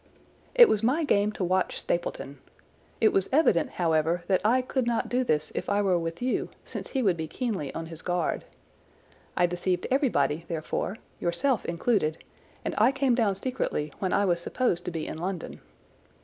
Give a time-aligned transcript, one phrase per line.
[0.55, 2.39] "It was my game to watch Stapleton.
[2.99, 6.49] It was evident, however, that I could not do this if I were with you,
[6.65, 8.43] since he would be keenly on his guard.
[9.37, 12.23] I deceived everybody, therefore, yourself included,
[12.65, 15.61] and I came down secretly when I was supposed to be in London.